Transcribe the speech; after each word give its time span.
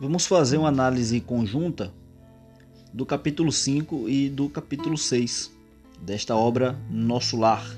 Vamos 0.00 0.28
fazer 0.28 0.58
uma 0.58 0.68
análise 0.68 1.20
conjunta 1.20 1.92
do 2.94 3.04
capítulo 3.04 3.50
5 3.50 4.08
e 4.08 4.30
do 4.30 4.48
capítulo 4.48 4.96
6 4.96 5.50
desta 6.00 6.36
obra 6.36 6.78
Nosso 6.88 7.36
Lar. 7.36 7.68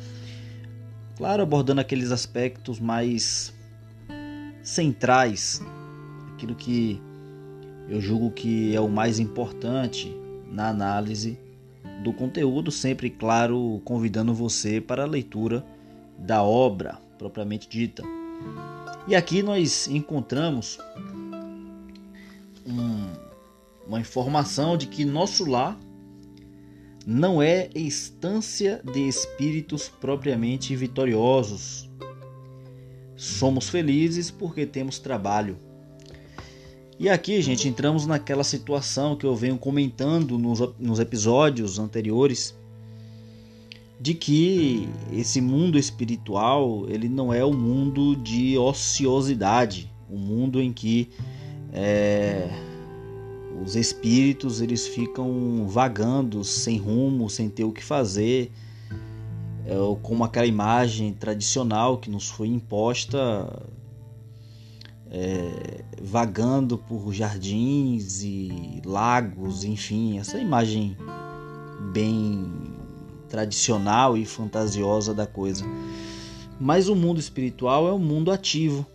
Claro, 1.16 1.42
abordando 1.42 1.80
aqueles 1.80 2.10
aspectos 2.10 2.78
mais 2.78 3.54
centrais, 4.62 5.62
aquilo 6.34 6.54
que 6.54 7.00
eu 7.88 8.02
julgo 8.02 8.30
que 8.30 8.76
é 8.76 8.80
o 8.82 8.88
mais 8.88 9.18
importante 9.18 10.14
na 10.52 10.68
análise 10.68 11.38
do 12.04 12.12
conteúdo, 12.12 12.70
sempre, 12.70 13.08
claro, 13.08 13.80
convidando 13.82 14.34
você 14.34 14.78
para 14.78 15.04
a 15.04 15.06
leitura 15.06 15.64
da 16.18 16.42
obra 16.42 16.98
propriamente 17.16 17.66
dita. 17.66 18.02
E 19.08 19.16
aqui 19.16 19.42
nós 19.42 19.88
encontramos 19.88 20.78
uma 23.90 23.98
informação 23.98 24.76
de 24.76 24.86
que 24.86 25.04
nosso 25.04 25.44
lar 25.44 25.76
não 27.04 27.42
é 27.42 27.68
instância 27.74 28.80
de 28.84 29.08
espíritos 29.08 29.88
propriamente 29.88 30.76
vitoriosos. 30.76 31.90
Somos 33.16 33.68
felizes 33.68 34.30
porque 34.30 34.64
temos 34.64 35.00
trabalho. 35.00 35.58
E 37.00 37.08
aqui, 37.08 37.42
gente, 37.42 37.66
entramos 37.66 38.06
naquela 38.06 38.44
situação 38.44 39.16
que 39.16 39.26
eu 39.26 39.34
venho 39.34 39.58
comentando 39.58 40.38
nos, 40.38 40.60
nos 40.78 41.00
episódios 41.00 41.80
anteriores 41.80 42.54
de 44.00 44.14
que 44.14 44.88
esse 45.12 45.40
mundo 45.40 45.76
espiritual 45.76 46.86
ele 46.88 47.08
não 47.08 47.34
é 47.34 47.44
um 47.44 47.52
mundo 47.52 48.14
de 48.14 48.56
ociosidade, 48.56 49.92
um 50.08 50.16
mundo 50.16 50.62
em 50.62 50.72
que 50.72 51.08
é, 51.72 52.69
os 53.62 53.76
espíritos 53.76 54.60
eles 54.60 54.86
ficam 54.86 55.66
vagando 55.68 56.42
sem 56.42 56.78
rumo, 56.78 57.28
sem 57.28 57.48
ter 57.48 57.64
o 57.64 57.72
que 57.72 57.84
fazer, 57.84 58.50
é, 59.66 59.74
como 60.02 60.24
aquela 60.24 60.46
imagem 60.46 61.12
tradicional 61.12 61.98
que 61.98 62.10
nos 62.10 62.28
foi 62.28 62.48
imposta, 62.48 63.18
é, 65.10 65.84
vagando 66.00 66.78
por 66.78 67.12
jardins 67.12 68.22
e 68.22 68.80
lagos, 68.84 69.64
enfim, 69.64 70.18
essa 70.18 70.38
imagem 70.38 70.96
bem 71.92 72.50
tradicional 73.28 74.16
e 74.16 74.24
fantasiosa 74.24 75.12
da 75.12 75.26
coisa. 75.26 75.64
Mas 76.58 76.88
o 76.88 76.96
mundo 76.96 77.20
espiritual 77.20 77.88
é 77.88 77.92
um 77.92 77.98
mundo 77.98 78.30
ativo, 78.30 78.86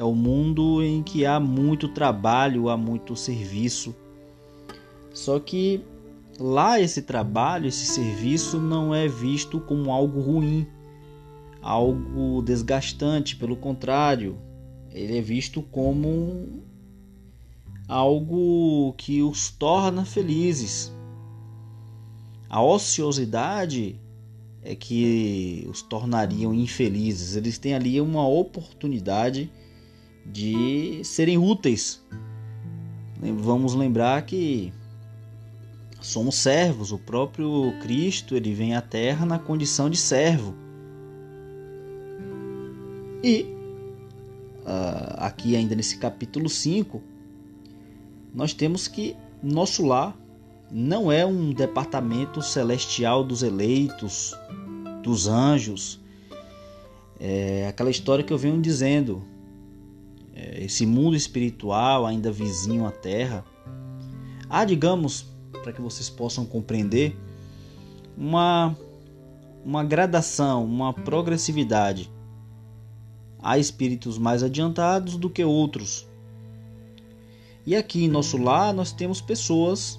é 0.00 0.04
o 0.04 0.14
mundo 0.14 0.82
em 0.82 1.02
que 1.02 1.26
há 1.26 1.38
muito 1.38 1.86
trabalho, 1.86 2.70
há 2.70 2.76
muito 2.76 3.14
serviço. 3.14 3.94
Só 5.12 5.38
que 5.38 5.84
lá 6.38 6.80
esse 6.80 7.02
trabalho, 7.02 7.66
esse 7.66 7.84
serviço 7.84 8.58
não 8.58 8.94
é 8.94 9.06
visto 9.06 9.60
como 9.60 9.92
algo 9.92 10.18
ruim, 10.18 10.66
algo 11.60 12.40
desgastante, 12.40 13.36
pelo 13.36 13.54
contrário, 13.54 14.38
ele 14.90 15.18
é 15.18 15.20
visto 15.20 15.60
como 15.60 16.62
algo 17.86 18.94
que 18.96 19.22
os 19.22 19.50
torna 19.50 20.06
felizes. 20.06 20.90
A 22.48 22.62
ociosidade 22.62 24.00
é 24.62 24.74
que 24.74 25.68
os 25.70 25.82
tornariam 25.82 26.54
infelizes. 26.54 27.36
Eles 27.36 27.58
têm 27.58 27.74
ali 27.74 28.00
uma 28.00 28.26
oportunidade 28.26 29.50
de 30.24 31.00
serem 31.04 31.38
úteis. 31.38 32.04
Vamos 33.20 33.74
lembrar 33.74 34.22
que 34.22 34.72
somos 36.00 36.36
servos. 36.36 36.92
O 36.92 36.98
próprio 36.98 37.74
Cristo 37.82 38.34
ele 38.34 38.54
vem 38.54 38.74
à 38.74 38.80
Terra 38.80 39.26
na 39.26 39.38
condição 39.38 39.90
de 39.90 39.96
servo. 39.96 40.54
E 43.22 43.42
uh, 44.62 45.16
aqui 45.18 45.54
ainda 45.54 45.74
nesse 45.74 45.98
capítulo 45.98 46.48
5, 46.48 47.02
nós 48.34 48.54
temos 48.54 48.88
que 48.88 49.14
nosso 49.42 49.84
lar 49.84 50.16
não 50.70 51.10
é 51.10 51.26
um 51.26 51.52
departamento 51.52 52.40
celestial 52.40 53.24
dos 53.24 53.42
eleitos, 53.42 54.34
dos 55.02 55.26
anjos. 55.26 56.00
É 57.18 57.66
aquela 57.68 57.90
história 57.90 58.24
que 58.24 58.32
eu 58.32 58.38
venho 58.38 58.60
dizendo. 58.60 59.22
Esse 60.60 60.84
mundo 60.84 61.16
espiritual 61.16 62.04
ainda 62.04 62.30
vizinho 62.30 62.84
à 62.84 62.90
Terra, 62.90 63.42
há, 64.46 64.62
digamos, 64.62 65.24
para 65.62 65.72
que 65.72 65.80
vocês 65.80 66.10
possam 66.10 66.44
compreender, 66.44 67.16
uma, 68.14 68.76
uma 69.64 69.82
gradação, 69.82 70.62
uma 70.62 70.92
progressividade. 70.92 72.10
Há 73.42 73.56
espíritos 73.56 74.18
mais 74.18 74.42
adiantados 74.42 75.16
do 75.16 75.30
que 75.30 75.42
outros. 75.42 76.06
E 77.64 77.74
aqui 77.74 78.04
em 78.04 78.08
nosso 78.08 78.36
lar 78.36 78.74
nós 78.74 78.92
temos 78.92 79.18
pessoas 79.18 79.98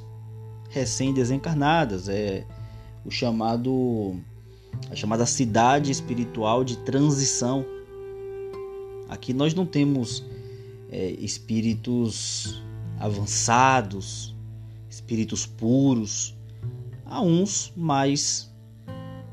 recém-desencarnadas, 0.69 2.07
é 2.07 2.45
o 3.03 3.09
chamado 3.09 4.15
a 4.91 4.95
chamada 4.95 5.25
cidade 5.25 5.89
espiritual 5.89 6.63
de 6.63 6.77
transição. 6.77 7.65
Aqui 9.09 9.33
nós 9.33 9.55
não 9.55 9.65
temos 9.65 10.23
é, 10.91 11.11
espíritos 11.11 12.61
avançados, 12.99 14.35
espíritos 14.89 15.45
puros. 15.45 16.35
Há 17.05 17.21
uns 17.21 17.73
mais 17.75 18.53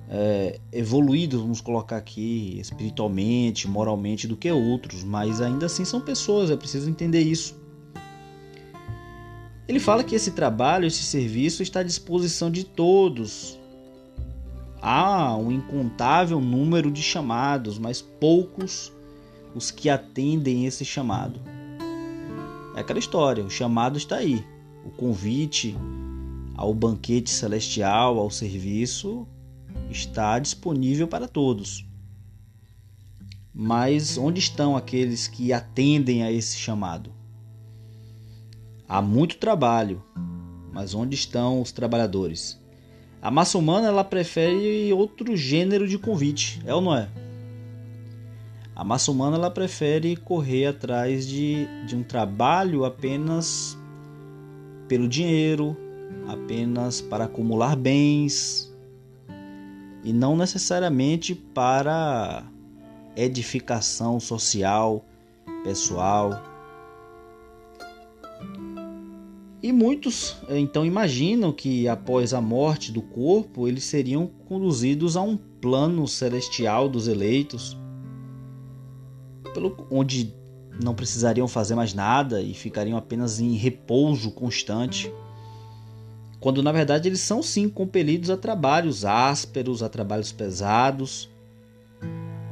é, 0.09 0.59
evoluídos, 0.73 1.41
vamos 1.41 1.61
colocar 1.61 1.97
aqui, 1.97 2.59
espiritualmente, 2.61 3.69
moralmente, 3.69 4.27
do 4.27 4.37
que 4.37 4.51
outros, 4.51 5.05
mas 5.05 5.41
ainda 5.41 5.67
assim 5.67 5.85
são 5.85 6.01
pessoas, 6.01 6.51
é 6.51 6.57
preciso 6.57 6.89
entender 6.89 7.23
isso. 7.23 7.59
Ele 9.67 9.79
fala 9.79 10.03
que 10.03 10.15
esse 10.15 10.31
trabalho, 10.31 10.87
esse 10.87 11.03
serviço 11.03 11.63
está 11.63 11.81
à 11.81 11.83
disposição 11.83 12.51
de 12.51 12.65
todos. 12.65 13.59
Há 14.81 15.37
um 15.37 15.53
incontável 15.53 16.41
número 16.41 16.91
de 16.91 17.03
chamados, 17.03 17.79
mas 17.79 18.01
poucos 18.01 18.91
os 19.59 19.73
que 19.73 19.91
atendem 19.91 20.65
esse 20.67 20.85
chamado. 20.85 21.41
É 22.77 22.81
aquela 22.81 23.01
história, 23.01 23.45
o 23.45 23.51
chamado 23.51 23.99
está 23.99 24.17
aí. 24.17 24.47
O 24.85 24.91
convite 24.91 25.77
ao 26.55 26.73
banquete 26.73 27.29
celestial, 27.29 28.19
ao 28.19 28.31
serviço, 28.31 29.27
está 29.91 30.39
disponível 30.39 31.09
para 31.09 31.27
todos. 31.27 31.85
Mas 33.53 34.17
onde 34.17 34.39
estão 34.39 34.77
aqueles 34.77 35.27
que 35.27 35.53
atendem 35.53 36.23
a 36.23 36.31
esse 36.31 36.57
chamado? 36.57 37.13
Há 38.89 39.03
muito 39.03 39.39
trabalho, 39.39 40.03
mas 40.73 40.95
onde 40.95 41.17
estão 41.17 41.61
os 41.61 41.73
trabalhadores? 41.73 42.61
A 43.21 43.29
massa 43.29 43.59
humana 43.59 43.89
ela 43.89 44.05
prefere 44.05 44.93
outro 44.93 45.37
gênero 45.37 45.89
de 45.89 45.99
convite, 45.99 46.63
é 46.65 46.73
ou 46.73 46.81
não 46.81 46.95
é? 46.95 47.09
A 48.79 48.85
massa 48.85 49.11
humana 49.11 49.37
ela 49.37 49.51
prefere 49.51 50.15
correr 50.15 50.67
atrás 50.67 51.27
de, 51.27 51.67
de 51.85 51.97
um 51.97 52.05
trabalho 52.05 52.85
apenas 52.85 53.77
pelo 54.87 55.09
dinheiro, 55.09 55.77
apenas 56.29 57.01
para 57.01 57.25
acumular 57.25 57.75
bens 57.75 58.73
e 60.05 60.13
não 60.13 60.37
necessariamente 60.37 61.35
para 61.35 62.45
edificação 63.17 64.21
social, 64.21 65.05
pessoal. 65.65 66.41
E 69.61 69.73
muitos 69.73 70.37
então 70.49 70.87
imaginam 70.87 71.51
que 71.51 71.89
após 71.89 72.33
a 72.33 72.41
morte 72.41 72.93
do 72.93 73.03
corpo 73.03 73.67
eles 73.67 73.83
seriam 73.83 74.29
conduzidos 74.47 75.17
a 75.17 75.21
um 75.21 75.37
plano 75.37 76.07
celestial 76.07 76.89
dos 76.89 77.09
eleitos 77.09 77.77
pelo, 79.59 79.77
onde 79.91 80.33
não 80.81 80.95
precisariam 80.95 81.49
fazer 81.49 81.75
mais 81.75 81.93
nada 81.93 82.41
e 82.41 82.55
ficariam 82.55 82.97
apenas 82.97 83.41
em 83.41 83.55
repouso 83.55 84.31
constante. 84.31 85.13
Quando 86.39 86.63
na 86.63 86.71
verdade 86.71 87.09
eles 87.09 87.21
são 87.21 87.43
sim 87.43 87.69
compelidos 87.69 88.31
a 88.31 88.37
trabalhos 88.37 89.05
ásperos, 89.05 89.83
a 89.83 89.89
trabalhos 89.89 90.31
pesados. 90.31 91.29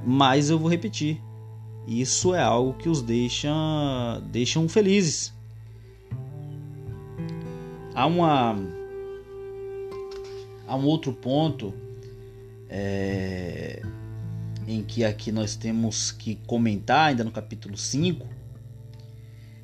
Mas 0.04 0.50
eu 0.50 0.58
vou 0.58 0.68
repetir, 0.68 1.20
isso 1.86 2.34
é 2.34 2.42
algo 2.42 2.74
que 2.74 2.88
os 2.88 3.00
deixa, 3.00 3.50
deixam 4.30 4.68
felizes. 4.68 5.32
Há 7.94 8.06
uma 8.06 8.56
há 10.66 10.76
um 10.76 10.84
outro 10.84 11.12
ponto 11.12 11.72
é, 12.68 13.82
em 14.66 14.82
que 14.82 15.04
aqui 15.04 15.30
nós 15.30 15.54
temos 15.54 16.10
que 16.10 16.36
comentar, 16.46 17.08
ainda 17.08 17.22
no 17.22 17.30
capítulo 17.30 17.76
5, 17.76 18.26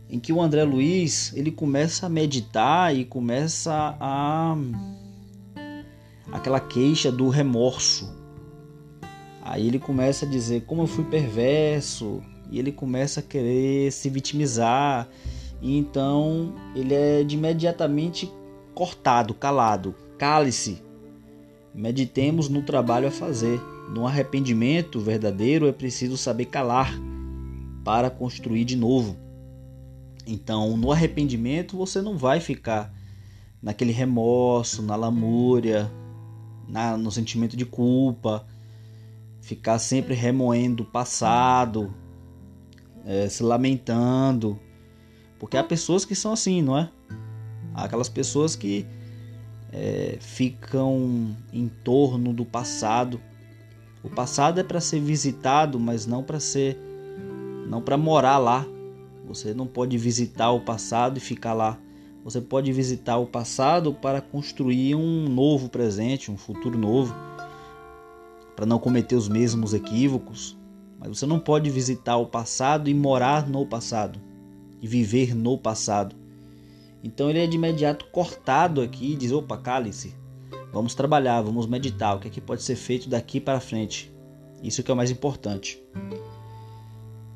em 0.08 0.20
que 0.20 0.32
o 0.32 0.40
André 0.40 0.62
Luiz 0.62 1.32
ele 1.34 1.50
começa 1.50 2.06
a 2.06 2.08
meditar 2.08 2.94
e 2.94 3.04
começa 3.04 3.96
a 3.98 4.56
aquela 6.30 6.60
queixa 6.60 7.10
do 7.10 7.28
remorso. 7.28 8.14
Aí 9.42 9.66
ele 9.66 9.78
começa 9.78 10.24
a 10.24 10.28
dizer 10.28 10.62
como 10.66 10.82
eu 10.82 10.86
fui 10.86 11.04
perverso 11.04 12.22
e 12.50 12.58
ele 12.58 12.70
começa 12.70 13.20
a 13.20 13.22
querer 13.22 13.90
se 13.90 14.08
vitimizar 14.08 15.08
e 15.60 15.76
então 15.76 16.54
ele 16.74 16.94
é 16.94 17.24
de 17.24 17.36
imediatamente 17.36 18.30
cortado, 18.74 19.32
calado. 19.32 19.94
Cale-se. 20.18 20.82
Meditemos 21.74 22.48
no 22.48 22.62
trabalho 22.62 23.08
a 23.08 23.10
fazer. 23.10 23.60
No 23.92 24.06
arrependimento 24.06 24.98
verdadeiro 24.98 25.66
é 25.66 25.72
preciso 25.72 26.16
saber 26.16 26.46
calar 26.46 26.92
para 27.84 28.08
construir 28.08 28.64
de 28.64 28.74
novo. 28.74 29.16
Então, 30.26 30.76
no 30.76 30.90
arrependimento, 30.90 31.76
você 31.76 32.00
não 32.00 32.16
vai 32.16 32.40
ficar 32.40 32.92
naquele 33.60 33.92
remorso, 33.92 34.82
na 34.82 34.96
lamúria, 34.96 35.92
na, 36.66 36.96
no 36.96 37.10
sentimento 37.10 37.56
de 37.56 37.66
culpa, 37.66 38.46
ficar 39.42 39.78
sempre 39.78 40.14
remoendo 40.14 40.84
o 40.84 40.86
passado, 40.86 41.92
é, 43.04 43.28
se 43.28 43.42
lamentando. 43.42 44.58
Porque 45.38 45.56
há 45.56 45.64
pessoas 45.64 46.04
que 46.04 46.14
são 46.14 46.32
assim, 46.32 46.62
não 46.62 46.78
é? 46.78 46.90
Há 47.74 47.84
aquelas 47.84 48.08
pessoas 48.08 48.56
que 48.56 48.86
é, 49.72 50.16
ficam 50.20 51.36
em 51.52 51.68
torno 51.68 52.32
do 52.32 52.44
passado. 52.44 53.20
O 54.04 54.10
passado 54.10 54.58
é 54.58 54.64
para 54.64 54.80
ser 54.80 55.00
visitado, 55.00 55.78
mas 55.78 56.06
não 56.06 56.24
para 56.24 56.40
ser, 56.40 56.76
não 57.68 57.80
para 57.80 57.96
morar 57.96 58.38
lá. 58.38 58.66
Você 59.26 59.54
não 59.54 59.66
pode 59.66 59.96
visitar 59.96 60.50
o 60.50 60.60
passado 60.60 61.18
e 61.18 61.20
ficar 61.20 61.54
lá. 61.54 61.78
Você 62.24 62.40
pode 62.40 62.72
visitar 62.72 63.18
o 63.18 63.26
passado 63.26 63.94
para 63.94 64.20
construir 64.20 64.94
um 64.94 65.28
novo 65.28 65.68
presente, 65.68 66.30
um 66.30 66.36
futuro 66.36 66.78
novo, 66.78 67.14
para 68.56 68.66
não 68.66 68.78
cometer 68.78 69.14
os 69.14 69.28
mesmos 69.28 69.72
equívocos. 69.72 70.56
Mas 70.98 71.08
você 71.08 71.26
não 71.26 71.38
pode 71.38 71.70
visitar 71.70 72.16
o 72.16 72.26
passado 72.26 72.88
e 72.88 72.94
morar 72.94 73.48
no 73.48 73.66
passado 73.66 74.20
e 74.80 74.86
viver 74.86 75.34
no 75.34 75.56
passado. 75.56 76.14
Então 77.02 77.30
ele 77.30 77.40
é 77.40 77.46
de 77.46 77.56
imediato 77.56 78.06
cortado 78.06 78.80
aqui 78.80 79.12
e 79.12 79.16
diz: 79.16 79.32
opa, 79.32 79.56
cale-se, 79.56 80.14
vamos 80.72 80.94
trabalhar, 80.94 81.42
vamos 81.42 81.66
meditar, 81.66 82.16
o 82.16 82.20
que, 82.20 82.28
é 82.28 82.30
que 82.30 82.40
pode 82.40 82.62
ser 82.62 82.76
feito 82.76 83.08
daqui 83.08 83.40
para 83.40 83.60
frente. 83.60 84.12
Isso 84.62 84.82
que 84.82 84.90
é 84.90 84.94
o 84.94 84.96
mais 84.96 85.10
importante. 85.10 85.82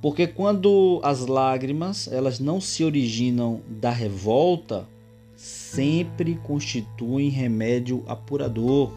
Porque 0.00 0.26
quando 0.26 1.00
as 1.02 1.26
lágrimas 1.26 2.06
elas 2.10 2.38
não 2.38 2.60
se 2.60 2.84
originam 2.84 3.60
da 3.68 3.90
revolta, 3.90 4.86
sempre 5.34 6.36
constituem 6.36 7.28
remédio 7.28 8.04
apurador. 8.06 8.92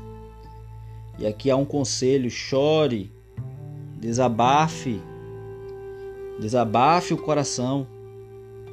E 1.18 1.26
aqui 1.26 1.50
há 1.50 1.56
um 1.56 1.66
conselho: 1.66 2.30
chore, 2.30 3.12
desabafe, 4.00 5.02
desabafe 6.40 7.14
o 7.14 7.18
coração. 7.18 7.88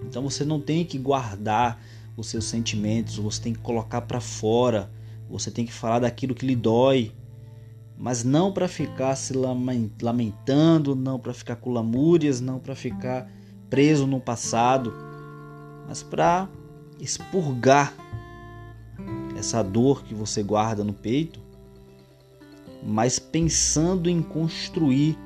Então 0.07 0.23
você 0.23 0.45
não 0.45 0.61
tem 0.61 0.85
que 0.85 0.99
guardar 0.99 1.83
os 2.17 2.29
seus 2.29 2.45
sentimentos, 2.45 3.17
você 3.17 3.43
tem 3.43 3.53
que 3.53 3.61
colocar 3.61 4.03
para 4.03 4.21
fora, 4.21 4.91
você 5.29 5.51
tem 5.51 5.65
que 5.65 5.73
falar 5.73 6.01
daquilo 6.01 6.35
que 6.35 6.47
lhe 6.47 6.57
dói, 6.57 7.13
mas 7.97 8.25
não 8.25 8.53
para 8.53 8.69
ficar 8.69 9.15
se 9.17 9.33
lamentando, 10.03 10.95
não 10.95 11.19
para 11.19 11.33
ficar 11.33 11.57
com 11.57 11.73
lamúrias, 11.73 12.41
não 12.41 12.59
para 12.59 12.75
ficar 12.75 13.31
preso 13.71 14.07
no 14.07 14.21
passado, 14.21 14.93
mas 15.89 16.03
para 16.03 16.49
expurgar 17.01 17.95
essa 19.39 19.63
dor 19.63 20.05
que 20.05 20.15
você 20.15 20.43
guarda 20.43 20.85
no 20.85 20.93
peito, 20.93 21.41
mas 22.83 23.19
pensando 23.19 24.09
em 24.09 24.23
construir 24.23 25.19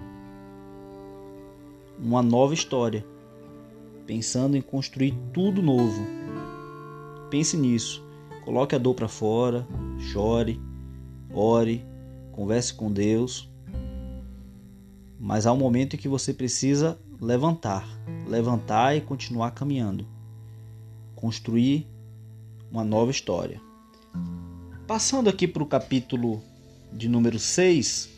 uma 1.99 2.23
nova 2.23 2.55
história 2.55 3.05
pensando 4.11 4.56
em 4.56 4.61
construir 4.61 5.17
tudo 5.32 5.62
novo. 5.62 6.05
Pense 7.31 7.56
nisso. 7.56 8.05
Coloque 8.44 8.75
a 8.75 8.79
dor 8.79 8.93
para 8.93 9.06
fora, 9.06 9.64
chore, 10.00 10.61
ore, 11.32 11.85
converse 12.32 12.73
com 12.73 12.91
Deus. 12.91 13.49
Mas 15.19 15.47
há 15.47 15.52
um 15.52 15.58
momento 15.58 15.94
em 15.94 15.99
que 15.99 16.08
você 16.08 16.32
precisa 16.32 16.99
levantar, 17.20 17.87
levantar 18.26 18.97
e 18.97 19.00
continuar 19.00 19.50
caminhando. 19.50 20.06
Construir 21.14 21.87
uma 22.70 22.82
nova 22.82 23.11
história. 23.11 23.61
Passando 24.87 25.29
aqui 25.29 25.47
para 25.47 25.62
o 25.62 25.67
capítulo 25.67 26.43
de 26.93 27.08
número 27.08 27.38
6, 27.38 28.08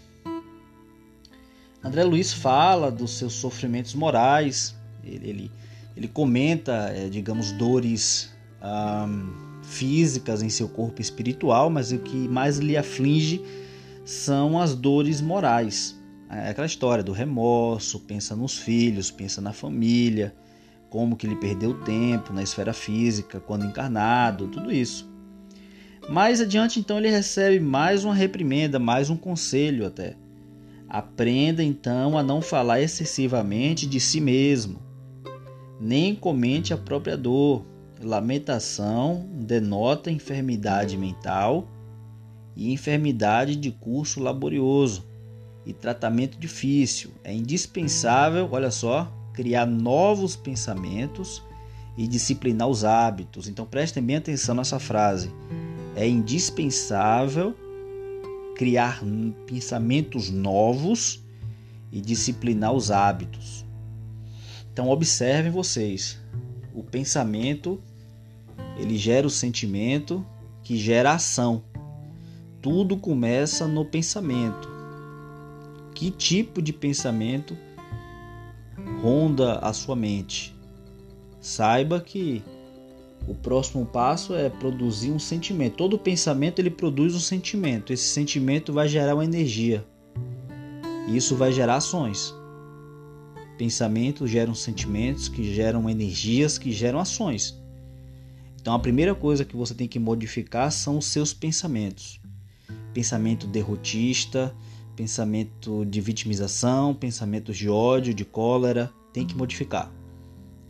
André 1.83 2.05
Luiz 2.05 2.33
fala 2.33 2.91
dos 2.91 3.19
seus 3.19 3.33
sofrimentos 3.35 3.95
morais. 3.95 4.75
Ele, 5.03 5.29
ele, 5.29 5.51
ele 5.97 6.09
comenta, 6.09 6.91
é, 6.95 7.09
digamos, 7.09 7.51
dores 7.53 8.33
físicas 9.73 10.43
em 10.43 10.49
seu 10.49 10.69
corpo 10.69 11.01
espiritual, 11.01 11.71
mas 11.71 11.93
o 11.93 11.99
que 11.99 12.29
mais 12.29 12.59
lhe 12.59 12.77
aflige 12.77 13.43
são 14.05 14.61
as 14.61 14.75
dores 14.75 15.21
morais. 15.21 16.01
É 16.31 16.51
aquela 16.51 16.67
história 16.67 17.03
do 17.03 17.13
remorso, 17.13 18.01
pensa 18.01 18.35
nos 18.35 18.57
filhos, 18.57 19.11
pensa 19.11 19.41
na 19.41 19.53
família, 19.53 20.35
como 20.89 21.17
que 21.17 21.27
ele 21.27 21.37
perdeu 21.37 21.75
tempo 21.83 22.33
na 22.33 22.43
esfera 22.43 22.73
física, 22.73 23.41
quando 23.41 23.67
encarnado, 23.67 24.49
tudo 24.49 24.73
isso. 24.73 25.11
Mais 26.09 26.41
adiante, 26.41 26.81
então, 26.81 26.99
ele 26.99 27.11
recebe 27.11 27.61
mais 27.61 28.05
uma 28.05 28.15
reprimenda, 28.15 28.79
mais 28.79 29.11
um 29.11 29.17
conselho 29.17 29.87
até. 29.87 30.17
Aprenda 30.89 31.63
então 31.63 32.19
a 32.19 32.23
não 32.23 32.43
falar 32.43 32.81
excessivamente 32.81 33.87
de 33.87 34.01
si 34.01 34.21
mesmo 34.21 34.93
nem 35.83 36.15
comente 36.15 36.73
a 36.73 36.79
própria 36.79 37.17
dor. 37.17 37.67
Lamentação 38.03 39.29
denota 39.33 40.11
enfermidade 40.11 40.97
mental 40.97 41.69
e 42.57 42.73
enfermidade 42.73 43.55
de 43.55 43.71
curso 43.71 44.21
laborioso 44.21 45.05
e 45.65 45.73
tratamento 45.73 46.37
difícil. 46.37 47.13
É 47.23 47.33
indispensável, 47.33 48.49
olha 48.51 48.73
só, 48.73 49.11
criar 49.33 49.67
novos 49.67 50.35
pensamentos 50.35 51.43
e 51.97 52.09
disciplinar 52.09 52.69
os 52.69 52.85
hábitos. 52.85 53.47
Então 53.47 53.65
prestem 53.65 54.03
bem 54.03 54.17
atenção 54.17 54.57
nessa 54.57 54.81
frase. 54.81 55.31
É 55.95 56.09
indispensável 56.09 57.55
criar 58.57 59.01
pensamentos 59.47 60.29
novos 60.29 61.23
e 61.93 62.01
disciplinar 62.01 62.73
os 62.73 62.91
hábitos. 62.91 63.65
Então 64.73 64.89
observem 64.89 65.53
vocês, 65.53 66.19
o 66.75 66.83
pensamento 66.83 67.81
ele 68.79 68.97
gera 68.97 69.27
o 69.27 69.31
sentimento 69.31 70.25
que 70.63 70.77
gera 70.77 71.11
a 71.11 71.15
ação. 71.15 71.65
Tudo 72.61 72.97
começa 72.97 73.67
no 73.67 73.85
pensamento. 73.85 74.71
Que 75.95 76.11
tipo 76.11 76.63
de 76.63 76.73
pensamento 76.73 77.57
ronda 79.03 79.59
a 79.59 79.73
sua 79.73 79.97
mente? 79.97 80.55
Saiba 81.41 82.01
que 82.01 82.43
o 83.27 83.35
próximo 83.35 83.87
passo 83.87 84.35
é 84.35 84.49
produzir 84.49 85.11
um 85.11 85.19
sentimento. 85.19 85.77
Todo 85.77 85.99
pensamento 85.99 86.59
ele 86.59 86.71
produz 86.71 87.15
um 87.15 87.21
sentimento. 87.21 87.93
Esse 87.93 88.09
sentimento 88.09 88.73
vai 88.73 88.89
gerar 88.89 89.15
uma 89.15 89.25
energia. 89.25 89.85
Isso 91.09 91.37
vai 91.37 91.53
gerar 91.53 91.77
ações. 91.77 92.35
Pensamentos 93.59 94.31
geram 94.31 94.55
sentimentos, 94.55 95.29
que 95.29 95.55
geram 95.55 95.89
energias, 95.89 96.59
que 96.59 96.73
geram 96.73 96.99
ações. 96.99 97.62
Então 98.63 98.75
a 98.75 98.79
primeira 98.79 99.13
coisa 99.13 99.45
que 99.45 99.57
você 99.57 99.75
tem 99.75 99.89
que 99.89 99.99
modificar 99.99 100.71
são 100.71 100.99
os 100.99 101.07
seus 101.07 101.35
pensamentos. 101.35 102.21
Pensamento 102.95 103.45
derrotista, 103.45 104.55
pensamento 104.95 105.85
de 105.85 106.01
vitimização, 106.01 106.95
pensamentos 106.95 107.57
de 107.57 107.69
ódio, 107.69 108.15
de 108.15 108.25
cólera, 108.25 108.89
tem 109.13 109.27
que 109.27 109.37
modificar. 109.37 109.91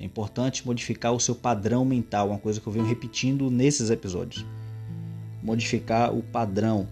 É 0.00 0.06
importante 0.06 0.66
modificar 0.66 1.12
o 1.12 1.20
seu 1.20 1.34
padrão 1.34 1.84
mental, 1.84 2.30
uma 2.30 2.38
coisa 2.38 2.62
que 2.62 2.66
eu 2.66 2.72
venho 2.72 2.86
repetindo 2.86 3.50
nesses 3.50 3.90
episódios. 3.90 4.42
Modificar 5.42 6.16
o 6.16 6.22
padrão. 6.22 6.88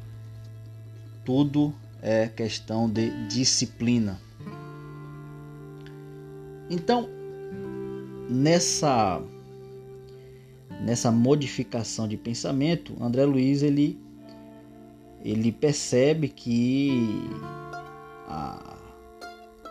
Tudo 1.24 1.74
é 2.02 2.28
questão 2.28 2.90
de 2.90 3.26
disciplina. 3.26 4.20
Então, 6.68 7.08
nessa 8.28 9.22
nessa 10.80 11.10
modificação 11.10 12.08
de 12.08 12.16
pensamento, 12.16 12.96
André 13.00 13.24
Luiz 13.24 13.62
ele 13.62 13.98
ele 15.22 15.52
percebe 15.52 16.28
que 16.28 17.22
a, 18.26 18.78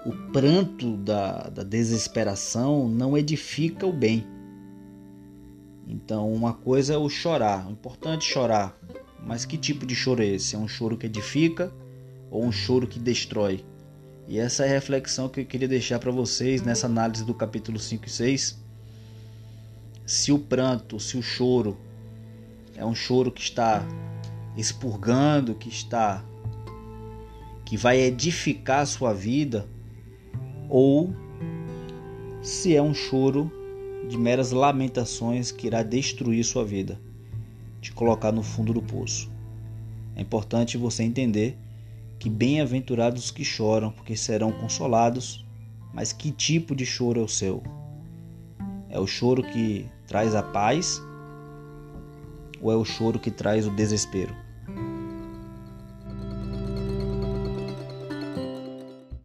o 0.06 0.32
pranto 0.32 0.96
da, 0.98 1.50
da 1.50 1.64
desesperação 1.64 2.88
não 2.88 3.18
edifica 3.18 3.88
o 3.88 3.92
bem. 3.92 4.26
Então, 5.88 6.32
uma 6.32 6.54
coisa 6.54 6.94
é 6.94 6.98
o 6.98 7.10
chorar, 7.10 7.66
é 7.68 7.72
importante 7.72 8.26
chorar, 8.26 8.78
mas 9.26 9.44
que 9.44 9.58
tipo 9.58 9.88
de 9.88 9.96
choro 9.96 10.22
é 10.22 10.28
esse? 10.28 10.56
É 10.56 10.60
um 10.60 10.68
choro 10.68 10.96
que 10.96 11.08
edifica 11.08 11.74
ou 12.30 12.46
um 12.46 12.52
choro 12.52 12.86
que 12.86 13.00
destrói? 13.00 13.66
E 14.28 14.38
essa 14.38 14.64
é 14.64 14.70
a 14.70 14.74
reflexão 14.74 15.28
que 15.28 15.42
eu 15.42 15.46
queria 15.46 15.68
deixar 15.68 15.98
para 15.98 16.12
vocês 16.12 16.62
nessa 16.62 16.86
análise 16.86 17.26
do 17.26 17.34
capítulo 17.34 17.80
5 17.80 18.06
e 18.06 18.10
6. 18.12 18.69
Se 20.10 20.32
o 20.32 20.40
pranto, 20.40 21.00
se 21.00 21.16
o 21.20 21.22
choro 21.22 21.78
é 22.76 22.84
um 22.84 22.96
choro 22.96 23.32
que 23.32 23.44
está 23.44 23.88
expurgando, 24.58 25.54
que 25.54 25.70
está 25.70 26.26
que 27.64 27.78
vai 27.78 28.00
edificar 28.00 28.80
a 28.80 28.86
sua 28.88 29.14
vida, 29.14 29.70
ou 30.68 31.14
se 32.42 32.76
é 32.76 32.82
um 32.82 32.92
choro 32.92 33.52
de 34.10 34.18
meras 34.18 34.52
lamentações 34.52 35.52
que 35.52 35.68
irá 35.68 35.84
destruir 35.84 36.44
sua 36.44 36.66
vida, 36.66 37.00
te 37.80 37.92
colocar 37.92 38.32
no 38.32 38.42
fundo 38.42 38.74
do 38.74 38.82
poço. 38.82 39.30
É 40.16 40.22
importante 40.24 40.76
você 40.76 41.04
entender 41.04 41.56
que 42.18 42.32
bem-aventurados 42.32 43.26
os 43.26 43.30
que 43.30 43.46
choram, 43.46 43.92
porque 43.92 44.18
serão 44.18 44.52
consolados. 44.52 45.46
Mas 45.94 46.12
que 46.12 46.32
tipo 46.32 46.76
de 46.76 46.84
choro 46.84 47.20
é 47.20 47.24
o 47.24 47.28
seu? 47.28 47.62
É 48.90 49.00
o 49.00 49.06
choro 49.06 49.44
que 49.44 49.86
traz 50.10 50.34
a 50.34 50.42
paz 50.42 51.02
ou 52.60 52.72
é 52.72 52.76
o 52.76 52.84
choro 52.84 53.20
que 53.20 53.30
traz 53.30 53.68
o 53.68 53.72
desespero? 53.72 54.36